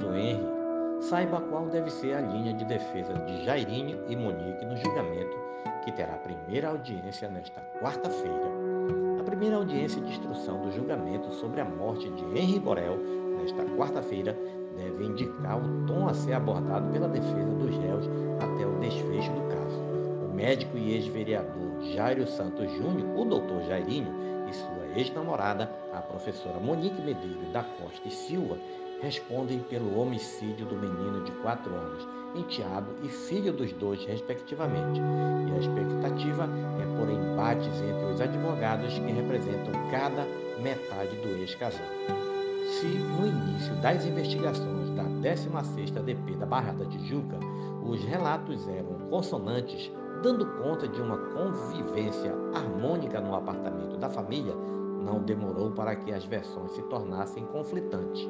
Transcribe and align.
caso 0.00 0.14
Henry, 0.14 0.40
saiba 1.00 1.40
qual 1.40 1.66
deve 1.66 1.90
ser 1.90 2.14
a 2.14 2.20
linha 2.20 2.54
de 2.54 2.64
defesa 2.64 3.12
de 3.12 3.44
Jairinho 3.44 4.02
e 4.08 4.16
Monique 4.16 4.64
no 4.64 4.76
julgamento 4.76 5.36
que 5.84 5.92
terá 5.92 6.14
primeira 6.14 6.68
audiência 6.68 7.28
nesta 7.28 7.60
quarta-feira. 7.80 8.50
A 9.18 9.22
primeira 9.22 9.56
audiência 9.56 10.00
de 10.00 10.10
instrução 10.10 10.60
do 10.62 10.72
julgamento 10.72 11.32
sobre 11.34 11.60
a 11.60 11.64
morte 11.64 12.08
de 12.10 12.24
Henry 12.38 12.58
Borel, 12.58 12.98
nesta 13.38 13.64
quarta-feira, 13.76 14.36
deve 14.76 15.04
indicar 15.04 15.58
o 15.58 15.86
tom 15.86 16.08
a 16.08 16.14
ser 16.14 16.34
abordado 16.34 16.90
pela 16.92 17.08
defesa 17.08 17.50
dos 17.54 17.76
réus 17.78 18.08
até 18.42 18.66
o 18.66 18.78
desfecho 18.78 19.32
do 19.32 19.48
caso. 19.48 19.80
O 20.30 20.34
médico 20.34 20.76
e 20.76 20.94
ex-vereador 20.94 21.82
Jairo 21.94 22.26
Santos 22.26 22.70
Júnior, 22.72 23.18
o 23.18 23.24
doutor 23.24 23.62
Jairinho, 23.62 24.30
e 24.48 24.52
sua 24.52 24.98
ex-namorada, 24.98 25.70
a 25.92 26.00
professora 26.00 26.58
Monique 26.58 27.00
Medeiros 27.00 27.52
da 27.52 27.62
Costa 27.62 28.06
e 28.06 28.10
Silva, 28.10 28.58
respondem 29.02 29.60
pelo 29.60 29.98
homicídio 29.98 30.66
do 30.66 30.76
menino 30.76 31.24
de 31.24 31.32
4 31.42 31.74
anos, 31.74 32.06
enteado 32.34 32.86
e 33.02 33.08
filho 33.08 33.52
dos 33.52 33.72
dois, 33.72 34.04
respectivamente. 34.04 35.00
E 35.00 35.52
a 35.52 35.58
expectativa 35.58 36.48
é 36.80 36.98
por 36.98 37.10
embates 37.10 37.80
entre 37.80 38.04
os 38.12 38.20
advogados 38.20 38.92
que 38.92 39.12
representam 39.12 39.72
cada 39.90 40.26
metade 40.62 41.16
do 41.16 41.28
ex-casal. 41.40 41.86
Se 42.68 42.86
no 42.86 43.26
início 43.26 43.74
das 43.76 44.04
investigações 44.06 44.90
da 44.90 45.02
16ª 45.04 46.02
DP 46.02 46.36
da 46.36 46.46
Barra 46.46 46.72
da 46.72 46.84
Tijuca, 46.84 47.38
os 47.82 48.02
relatos 48.04 48.68
eram 48.68 49.08
consonantes, 49.10 49.90
dando 50.22 50.46
conta 50.62 50.86
de 50.86 51.00
uma 51.00 51.16
convivência 51.16 52.32
harmônica 52.54 53.20
no 53.20 53.34
apartamento 53.34 53.96
da 53.96 54.08
família, 54.08 54.54
não 55.02 55.20
demorou 55.20 55.70
para 55.72 55.96
que 55.96 56.12
as 56.12 56.24
versões 56.24 56.70
se 56.72 56.82
tornassem 56.82 57.44
conflitantes. 57.46 58.28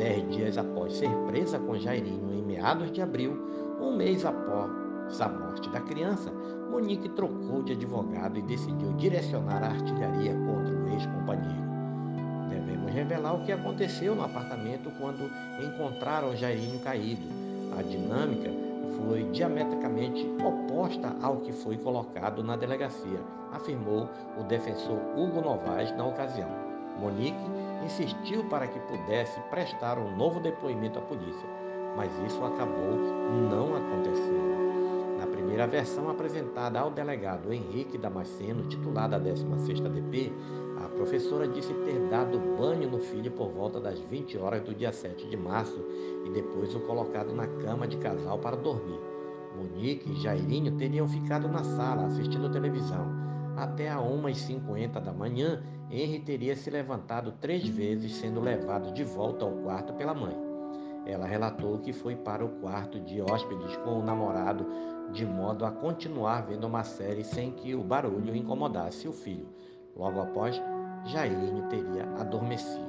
Dez 0.00 0.26
dias 0.30 0.56
após 0.56 0.94
ser 0.94 1.10
presa 1.26 1.58
com 1.58 1.78
Jairinho 1.78 2.32
em 2.32 2.42
meados 2.42 2.90
de 2.90 3.02
abril, 3.02 3.36
um 3.78 3.94
mês 3.94 4.24
após 4.24 5.20
a 5.20 5.28
morte 5.28 5.68
da 5.68 5.80
criança, 5.82 6.32
Monique 6.70 7.06
trocou 7.10 7.62
de 7.62 7.72
advogado 7.72 8.38
e 8.38 8.42
decidiu 8.42 8.94
direcionar 8.94 9.62
a 9.62 9.66
artilharia 9.66 10.32
contra 10.32 10.74
o 10.74 10.88
ex-companheiro. 10.94 11.68
Devemos 12.48 12.90
revelar 12.90 13.34
o 13.34 13.44
que 13.44 13.52
aconteceu 13.52 14.14
no 14.14 14.24
apartamento 14.24 14.90
quando 14.98 15.30
encontraram 15.62 16.34
Jairinho 16.34 16.80
caído. 16.80 17.28
A 17.78 17.82
dinâmica 17.82 18.50
foi 18.96 19.24
diametricamente 19.24 20.26
oposta 20.42 21.14
ao 21.20 21.42
que 21.42 21.52
foi 21.52 21.76
colocado 21.76 22.42
na 22.42 22.56
delegacia, 22.56 23.20
afirmou 23.52 24.08
o 24.38 24.44
defensor 24.44 24.98
Hugo 25.14 25.42
Novaes 25.42 25.94
na 25.94 26.06
ocasião. 26.06 26.48
Monique 26.98 27.36
insistiu 27.84 28.44
para 28.44 28.66
que 28.66 28.78
pudesse 28.80 29.40
prestar 29.50 29.98
um 29.98 30.16
novo 30.16 30.40
depoimento 30.40 30.98
à 30.98 31.02
polícia, 31.02 31.48
mas 31.96 32.10
isso 32.26 32.42
acabou 32.44 32.96
não 33.50 33.76
acontecendo. 33.76 34.60
Na 35.18 35.26
primeira 35.26 35.66
versão 35.66 36.08
apresentada 36.08 36.80
ao 36.80 36.90
delegado 36.90 37.52
Henrique 37.52 37.98
Damasceno, 37.98 38.68
titular 38.68 39.08
da 39.08 39.20
16ª 39.20 39.88
DP, 39.90 40.32
a 40.82 40.88
professora 40.88 41.46
disse 41.46 41.74
ter 41.74 41.98
dado 42.08 42.38
banho 42.56 42.90
no 42.90 42.98
filho 42.98 43.30
por 43.30 43.50
volta 43.50 43.78
das 43.78 44.00
20 44.00 44.38
horas 44.38 44.62
do 44.62 44.74
dia 44.74 44.92
7 44.92 45.28
de 45.28 45.36
março 45.36 45.84
e 46.24 46.30
depois 46.30 46.74
o 46.74 46.80
colocado 46.80 47.34
na 47.34 47.46
cama 47.46 47.86
de 47.86 47.98
casal 47.98 48.38
para 48.38 48.56
dormir. 48.56 48.98
Monique 49.54 50.10
e 50.10 50.16
Jairinho 50.16 50.72
teriam 50.76 51.06
ficado 51.06 51.48
na 51.48 51.62
sala 51.62 52.06
assistindo 52.06 52.50
televisão. 52.50 53.29
Até 53.60 53.90
a 53.90 53.98
1h50 53.98 55.02
da 55.02 55.12
manhã, 55.12 55.62
Henry 55.90 56.18
teria 56.20 56.56
se 56.56 56.70
levantado 56.70 57.30
três 57.42 57.68
vezes, 57.68 58.14
sendo 58.14 58.40
levado 58.40 58.90
de 58.90 59.04
volta 59.04 59.44
ao 59.44 59.52
quarto 59.52 59.92
pela 59.92 60.14
mãe. 60.14 60.34
Ela 61.04 61.26
relatou 61.26 61.78
que 61.78 61.92
foi 61.92 62.16
para 62.16 62.42
o 62.42 62.48
quarto 62.60 62.98
de 62.98 63.20
hóspedes 63.20 63.76
com 63.84 63.98
o 63.98 64.02
namorado, 64.02 64.66
de 65.12 65.26
modo 65.26 65.66
a 65.66 65.70
continuar 65.70 66.46
vendo 66.46 66.66
uma 66.66 66.82
série 66.82 67.22
sem 67.22 67.50
que 67.52 67.74
o 67.74 67.84
barulho 67.84 68.34
incomodasse 68.34 69.06
o 69.06 69.12
filho. 69.12 69.50
Logo 69.94 70.22
após, 70.22 70.58
Jairinho 71.04 71.68
teria 71.68 72.04
adormecido. 72.18 72.88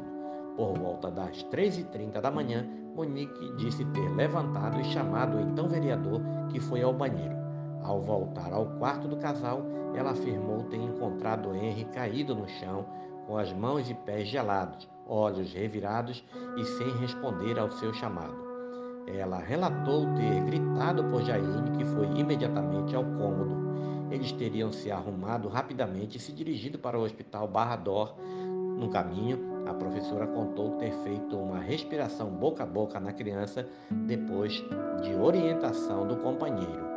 Por 0.56 0.78
volta 0.78 1.12
das 1.12 1.44
3h30 1.52 2.22
da 2.22 2.32
manhã, 2.32 2.66
Monique 2.96 3.54
disse 3.58 3.84
ter 3.84 4.08
levantado 4.16 4.80
e 4.80 4.86
chamado 4.86 5.36
o 5.36 5.42
então 5.42 5.68
vereador, 5.68 6.22
que 6.50 6.62
foi 6.62 6.82
ao 6.82 6.94
banheiro. 6.94 7.41
Ao 7.84 8.00
voltar 8.00 8.54
ao 8.54 8.66
quarto 8.78 9.08
do 9.08 9.18
casal, 9.18 9.64
ela 9.96 10.12
afirmou 10.12 10.64
ter 10.64 10.78
encontrado 10.78 11.54
Henry 11.56 11.86
caído 11.86 12.36
no 12.36 12.48
chão, 12.48 12.86
com 13.26 13.38
as 13.38 13.52
mãos 13.52 13.90
e 13.90 13.94
pés 13.94 14.28
gelados, 14.28 14.88
olhos 15.08 15.54
revirados 15.54 16.24
e 16.58 16.64
sem 16.64 16.92
responder 16.98 17.58
ao 17.58 17.72
seu 17.72 17.94
chamado. 17.94 18.36
Ela 19.08 19.40
relatou 19.40 20.06
ter 20.16 20.44
gritado 20.46 21.04
por 21.06 21.24
Jaine, 21.24 21.72
que 21.78 21.86
foi 21.86 22.06
imediatamente 22.18 22.96
ao 22.96 23.04
cômodo. 23.04 23.72
Eles 24.12 24.32
teriam 24.32 24.72
se 24.72 24.92
arrumado 24.92 25.48
rapidamente 25.48 26.18
e 26.18 26.20
se 26.20 26.32
dirigido 26.32 26.78
para 26.78 27.00
o 27.00 27.04
hospital 27.04 27.48
Barra 27.48 27.78
Dor. 27.78 28.16
No 28.78 28.90
caminho, 28.90 29.40
a 29.68 29.74
professora 29.74 30.28
contou 30.28 30.72
ter 30.78 30.92
feito 31.04 31.38
uma 31.38 31.60
respiração 31.60 32.30
boca 32.30 32.64
a 32.64 32.66
boca 32.66 33.00
na 33.00 33.14
criança 33.14 33.68
depois 33.90 34.54
de 35.02 35.16
orientação 35.16 36.06
do 36.08 36.18
companheiro. 36.18 36.91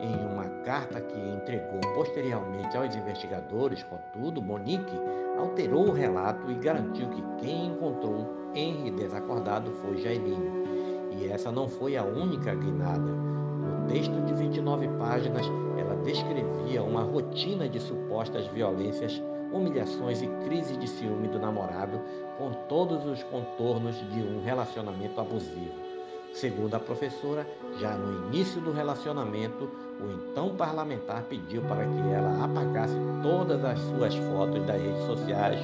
Em 0.00 0.14
uma 0.32 0.44
carta 0.64 1.00
que 1.00 1.18
entregou 1.18 1.80
posteriormente 1.94 2.76
aos 2.76 2.94
investigadores, 2.94 3.82
contudo, 3.82 4.40
Monique 4.40 4.96
alterou 5.36 5.88
o 5.88 5.92
relato 5.92 6.48
e 6.50 6.54
garantiu 6.54 7.08
que 7.08 7.22
quem 7.38 7.66
encontrou 7.66 8.52
Henry 8.54 8.92
desacordado 8.92 9.72
foi 9.82 9.98
Jairinho. 9.98 10.68
E 11.10 11.26
essa 11.26 11.50
não 11.50 11.68
foi 11.68 11.96
a 11.96 12.04
única 12.04 12.54
guinada. 12.54 13.10
No 13.10 13.88
texto 13.88 14.20
de 14.24 14.34
29 14.34 14.86
páginas, 14.98 15.46
ela 15.76 15.96
descrevia 15.96 16.82
uma 16.82 17.02
rotina 17.02 17.68
de 17.68 17.80
supostas 17.80 18.46
violências, 18.48 19.20
humilhações 19.52 20.22
e 20.22 20.28
crise 20.44 20.76
de 20.76 20.86
ciúme 20.86 21.26
do 21.26 21.40
namorado, 21.40 22.00
com 22.36 22.52
todos 22.68 23.04
os 23.04 23.22
contornos 23.24 23.96
de 24.12 24.20
um 24.20 24.44
relacionamento 24.44 25.20
abusivo. 25.20 25.88
Segundo 26.32 26.74
a 26.74 26.80
professora, 26.80 27.46
já 27.80 27.96
no 27.96 28.28
início 28.28 28.60
do 28.60 28.70
relacionamento, 28.70 29.68
o 30.00 30.10
então 30.10 30.54
parlamentar 30.56 31.24
pediu 31.24 31.62
para 31.62 31.84
que 31.84 32.08
ela 32.12 32.44
apagasse 32.44 32.94
todas 33.22 33.64
as 33.64 33.78
suas 33.80 34.14
fotos 34.14 34.64
das 34.66 34.80
redes 34.80 35.04
sociais, 35.06 35.60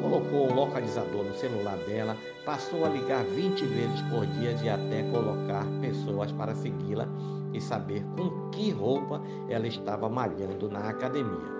colocou 0.00 0.50
o 0.50 0.54
localizador 0.54 1.24
no 1.24 1.34
celular 1.34 1.76
dela, 1.86 2.16
passou 2.44 2.84
a 2.84 2.88
ligar 2.88 3.24
20 3.24 3.66
vezes 3.66 4.00
por 4.02 4.26
dia 4.26 4.52
e 4.62 4.68
até 4.68 5.02
colocar 5.10 5.66
pessoas 5.80 6.32
para 6.32 6.54
segui-la 6.54 7.06
e 7.52 7.60
saber 7.60 8.04
com 8.16 8.50
que 8.50 8.70
roupa 8.70 9.20
ela 9.48 9.66
estava 9.66 10.08
malhando 10.08 10.70
na 10.70 10.88
academia. 10.88 11.56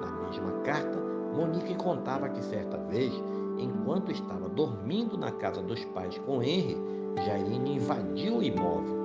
Na 0.00 0.10
mesma 0.26 0.52
carta, 0.64 0.98
Monique 1.34 1.74
contava 1.76 2.28
que 2.28 2.42
certa 2.42 2.76
vez, 2.76 3.12
enquanto 3.58 4.10
estava 4.10 4.48
dormindo 4.48 5.16
na 5.16 5.30
casa 5.30 5.62
dos 5.62 5.84
pais 5.86 6.18
com 6.18 6.42
Henry, 6.42 6.76
Jaine 7.24 7.76
invadiu 7.76 8.38
o 8.38 8.42
imóvel 8.42 9.01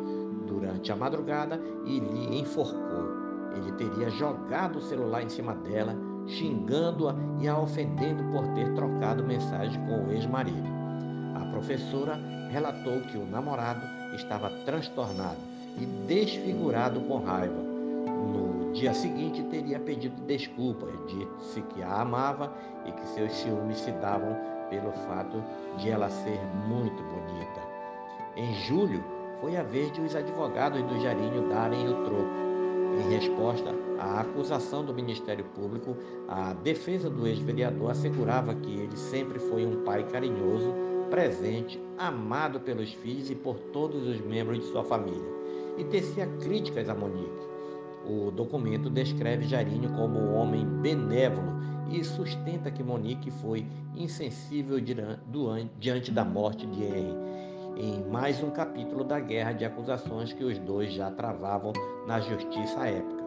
durante 0.47 0.91
a 0.91 0.95
madrugada 0.95 1.61
e 1.85 1.99
lhe 1.99 2.39
enforcou. 2.39 3.27
Ele 3.55 3.71
teria 3.73 4.09
jogado 4.09 4.77
o 4.77 4.81
celular 4.81 5.23
em 5.23 5.29
cima 5.29 5.53
dela, 5.53 5.95
xingando-a 6.25 7.15
e 7.39 7.47
a 7.47 7.57
ofendendo 7.57 8.23
por 8.31 8.47
ter 8.53 8.73
trocado 8.73 9.23
mensagem 9.23 9.79
com 9.85 10.05
o 10.05 10.11
ex-marido. 10.11 10.67
A 11.35 11.45
professora 11.51 12.19
relatou 12.49 13.01
que 13.01 13.17
o 13.17 13.25
namorado 13.25 13.81
estava 14.15 14.49
transtornado 14.65 15.37
e 15.79 15.85
desfigurado 16.07 16.99
com 17.01 17.19
raiva. 17.19 17.61
No 17.61 18.71
dia 18.73 18.93
seguinte, 18.93 19.43
teria 19.43 19.79
pedido 19.79 20.19
desculpas, 20.25 20.93
disse 21.07 21.61
que 21.61 21.81
a 21.81 22.01
amava 22.01 22.53
e 22.85 22.91
que 22.91 23.07
seus 23.07 23.31
ciúmes 23.33 23.79
se 23.79 23.91
davam 23.91 24.35
pelo 24.69 24.91
fato 25.07 25.41
de 25.77 25.89
ela 25.89 26.09
ser 26.09 26.39
muito 26.67 27.01
bonita. 27.03 27.61
Em 28.35 28.53
julho, 28.65 29.03
foi 29.41 29.55
a 29.55 29.63
vez 29.63 29.91
de 29.91 30.01
os 30.01 30.15
advogados 30.15 30.81
do 30.83 30.99
Jarinho 30.99 31.49
darem 31.49 31.87
o 31.87 32.05
troco. 32.05 32.47
Em 32.99 33.13
resposta 33.13 33.75
à 33.99 34.21
acusação 34.21 34.83
do 34.83 34.93
Ministério 34.93 35.45
Público, 35.55 35.95
a 36.27 36.53
defesa 36.53 37.09
do 37.09 37.27
ex-vereador 37.27 37.91
assegurava 37.91 38.55
que 38.55 38.71
ele 38.71 38.97
sempre 38.97 39.37
foi 39.39 39.65
um 39.65 39.83
pai 39.83 40.03
carinhoso, 40.03 40.73
presente, 41.09 41.79
amado 41.97 42.59
pelos 42.59 42.91
filhos 42.93 43.29
e 43.29 43.35
por 43.35 43.55
todos 43.71 44.07
os 44.07 44.19
membros 44.21 44.59
de 44.59 44.65
sua 44.65 44.83
família, 44.83 45.29
e 45.77 45.83
tecia 45.83 46.25
críticas 46.41 46.89
a 46.89 46.95
Monique. 46.95 47.47
O 48.05 48.31
documento 48.31 48.89
descreve 48.89 49.45
Jarinho 49.45 49.89
como 49.93 50.17
um 50.17 50.35
homem 50.35 50.65
benévolo 50.65 51.57
e 51.91 52.03
sustenta 52.03 52.71
que 52.71 52.83
Monique 52.83 53.29
foi 53.29 53.65
insensível 53.95 54.79
diante 55.79 56.11
da 56.11 56.25
morte 56.25 56.65
de 56.65 56.83
Henry 56.83 57.36
em 57.79 58.03
mais 58.09 58.41
um 58.41 58.49
capítulo 58.49 59.03
da 59.03 59.19
guerra 59.19 59.51
de 59.51 59.63
acusações 59.63 60.33
que 60.33 60.43
os 60.43 60.57
dois 60.57 60.91
já 60.91 61.11
travavam 61.11 61.71
na 62.07 62.19
justiça 62.19 62.81
à 62.81 62.87
época. 62.87 63.23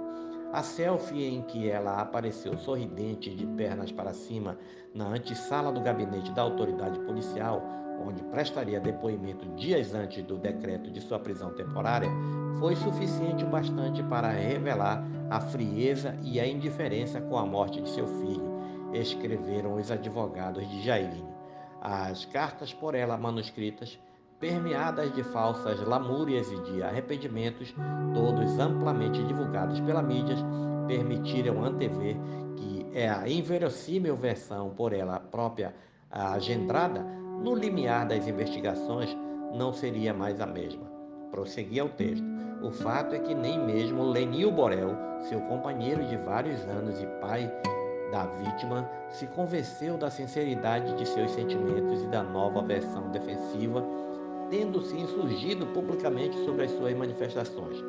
A 0.52 0.62
selfie 0.62 1.25
em 1.25 1.43
que 1.43 1.70
ela 1.70 2.00
apareceu 2.00 2.58
sorridente 2.58 3.31
de 3.31 3.47
pernas 3.47 3.93
para 3.93 4.12
cima 4.12 4.58
na 4.93 5.06
antessala 5.06 5.70
do 5.70 5.81
gabinete 5.81 6.32
da 6.32 6.43
autoridade 6.43 6.99
policial, 7.00 7.62
onde 8.05 8.25
prestaria 8.25 8.81
depoimento 8.81 9.47
dias 9.50 9.94
antes 9.94 10.25
do 10.25 10.37
decreto 10.37 10.91
de 10.91 11.00
sua 11.00 11.20
prisão 11.20 11.55
temporária, 11.55 12.08
foi 12.58 12.75
suficiente 12.75 13.44
o 13.44 13.49
bastante 13.49 14.02
para 14.02 14.31
revelar 14.31 15.05
a 15.31 15.41
frieza 15.41 16.17
e 16.25 16.41
a 16.41 16.47
indiferença 16.47 17.20
com 17.20 17.38
a 17.38 17.47
morte 17.47 17.81
de 17.81 17.88
seu 17.88 18.06
filho, 18.19 18.61
escreveram 18.93 19.76
os 19.76 19.93
advogados 19.93 20.69
de 20.69 20.82
Jairinho. 20.82 21.32
As 21.81 22.25
cartas 22.25 22.75
por 22.75 22.97
ela 22.97 23.17
manuscritas, 23.17 23.99
permeadas 24.40 25.14
de 25.14 25.22
falsas 25.22 25.81
lamúrias 25.87 26.50
e 26.50 26.56
de 26.62 26.82
arrependimentos, 26.82 27.75
todos 28.14 28.58
amplamente 28.58 29.22
divulgados 29.22 29.78
pela 29.81 30.02
mídia, 30.02 30.34
permitiram 30.88 31.62
antever 31.62 32.16
que 32.56 32.87
é 32.94 33.08
a 33.08 33.28
inverossímil 33.28 34.16
versão 34.16 34.70
por 34.70 34.92
ela 34.92 35.20
própria 35.20 35.75
agendrada 36.10 37.02
no 37.42 37.54
limiar 37.54 38.08
das 38.08 38.26
investigações 38.26 39.16
não 39.54 39.72
seria 39.72 40.12
mais 40.12 40.40
a 40.40 40.46
mesma. 40.46 40.90
Prosseguia 41.31 41.84
o 41.84 41.88
texto. 41.88 42.25
O 42.62 42.70
fato 42.70 43.14
é 43.14 43.19
que 43.19 43.34
nem 43.34 43.58
mesmo 43.58 44.02
Lenil 44.02 44.50
Borel, 44.50 44.94
seu 45.28 45.40
companheiro 45.42 46.04
de 46.06 46.16
vários 46.19 46.60
anos 46.64 47.00
e 47.00 47.06
pai 47.20 47.50
da 48.10 48.26
vítima, 48.26 48.88
se 49.08 49.26
convenceu 49.28 49.96
da 49.96 50.10
sinceridade 50.10 50.94
de 50.96 51.06
seus 51.06 51.31
sentimentos 51.31 52.02
e 52.02 52.06
da 52.08 52.22
nova 52.22 52.60
versão 52.62 53.10
defensiva, 53.10 53.82
tendo 54.50 54.82
se 54.82 54.97
insurgido 54.97 55.67
publicamente 55.67 56.37
sobre 56.44 56.64
as 56.64 56.70
suas 56.73 56.97
manifestações. 56.97 57.82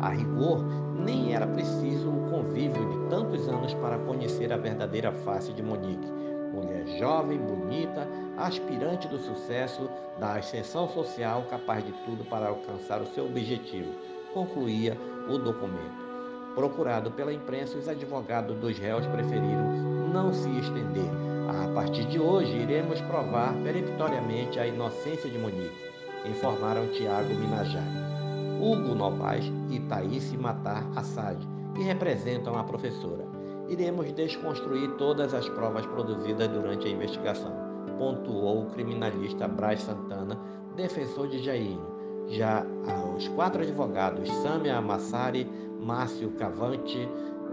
A 0.00 0.10
rigor, 0.10 0.62
nem 0.94 1.34
era 1.34 1.46
preciso 1.46 2.08
o 2.08 2.30
convívio 2.30 2.88
de 2.90 3.08
tantos 3.08 3.48
anos 3.48 3.72
para 3.74 3.98
conhecer 3.98 4.52
a 4.52 4.56
verdadeira 4.56 5.10
face 5.10 5.52
de 5.52 5.62
Monique 5.62 6.24
mulher 6.54 6.86
jovem, 6.98 7.38
bonita, 7.38 8.08
aspirante 8.36 9.08
do 9.08 9.18
sucesso, 9.18 9.90
da 10.18 10.34
ascensão 10.34 10.88
social, 10.88 11.44
capaz 11.50 11.84
de 11.84 11.92
tudo 12.04 12.24
para 12.24 12.48
alcançar 12.48 13.02
o 13.02 13.06
seu 13.06 13.26
objetivo, 13.26 13.92
concluía 14.32 14.96
o 15.28 15.36
documento. 15.36 16.04
Procurado 16.54 17.10
pela 17.10 17.32
imprensa, 17.32 17.76
os 17.76 17.88
advogados 17.88 18.56
dos 18.56 18.78
réus 18.78 19.04
preferiram 19.06 19.72
não 20.12 20.32
se 20.32 20.48
estender. 20.58 21.10
A 21.48 21.74
partir 21.74 22.04
de 22.04 22.20
hoje, 22.20 22.56
iremos 22.56 23.00
provar 23.02 23.52
peremptoriamente 23.64 24.60
a 24.60 24.66
inocência 24.66 25.28
de 25.28 25.36
Monique, 25.36 25.93
informaram 26.24 26.86
Tiago 26.88 27.34
Minajari. 27.34 28.04
Hugo 28.60 28.94
Novaes 28.94 29.52
e 29.70 29.80
Thaís 29.80 30.32
Matar 30.32 30.86
Assad, 30.96 31.38
que 31.74 31.82
representam 31.82 32.56
a 32.56 32.64
professora 32.64 33.34
iremos 33.68 34.12
desconstruir 34.12 34.90
todas 34.96 35.32
as 35.34 35.48
provas 35.48 35.86
produzidas 35.86 36.48
durante 36.48 36.86
a 36.86 36.90
investigação, 36.90 37.52
pontuou 37.98 38.62
o 38.62 38.70
criminalista 38.70 39.48
Braz 39.48 39.82
Santana, 39.82 40.38
defensor 40.76 41.28
de 41.28 41.38
Jairinho. 41.38 41.94
Já 42.28 42.64
os 43.16 43.28
quatro 43.28 43.62
advogados, 43.62 44.30
Samia 44.42 44.76
Amassari, 44.76 45.48
Márcio 45.80 46.30
Cavante, 46.32 47.08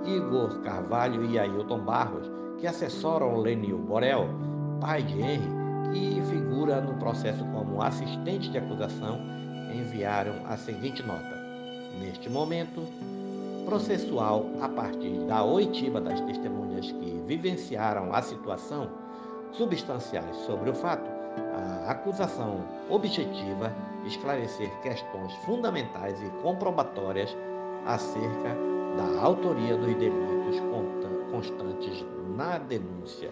Igor 0.05 0.59
Carvalho 0.61 1.23
e 1.25 1.37
Ailton 1.37 1.79
Barros, 1.79 2.29
que 2.57 2.67
assessoram 2.67 3.37
Lenil 3.37 3.77
Borel, 3.77 4.27
pai 4.79 5.03
de 5.03 5.19
Henry, 5.19 5.60
que 5.91 6.21
figura 6.29 6.81
no 6.81 6.93
processo 6.95 7.43
como 7.45 7.81
assistente 7.81 8.49
de 8.49 8.57
acusação, 8.57 9.19
enviaram 9.73 10.45
a 10.47 10.57
seguinte 10.57 11.03
nota. 11.03 11.39
Neste 11.99 12.29
momento, 12.29 12.81
processual 13.65 14.45
a 14.61 14.69
partir 14.69 15.17
da 15.27 15.43
oitiva 15.43 16.01
das 16.01 16.19
testemunhas 16.21 16.91
que 16.91 17.23
vivenciaram 17.25 18.13
a 18.13 18.21
situação 18.21 18.89
substanciais 19.51 20.35
sobre 20.45 20.69
o 20.69 20.73
fato, 20.73 21.09
a 21.87 21.91
acusação 21.91 22.63
objetiva 22.89 23.73
esclarecer 24.05 24.69
questões 24.81 25.33
fundamentais 25.45 26.21
e 26.21 26.29
comprobatórias 26.41 27.35
acerca 27.85 28.55
da 28.97 29.21
autoria 29.21 29.77
dos 29.77 29.95
delitos 29.95 30.59
constantes 31.31 32.05
na 32.35 32.57
denúncia. 32.57 33.31